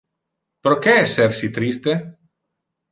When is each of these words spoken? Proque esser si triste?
Proque 0.69 0.95
esser 1.03 1.29
si 1.43 1.51
triste? 1.61 1.97